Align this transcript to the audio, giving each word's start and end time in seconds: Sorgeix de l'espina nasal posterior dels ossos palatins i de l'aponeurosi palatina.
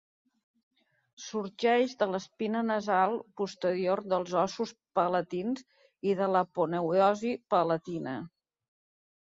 Sorgeix 1.25 1.93
de 1.99 2.07
l'espina 2.13 2.63
nasal 2.71 3.13
posterior 3.43 4.01
dels 4.15 4.35
ossos 4.47 4.75
palatins 5.01 5.65
i 6.13 6.19
de 6.23 6.33
l'aponeurosi 6.37 7.37
palatina. 7.57 8.19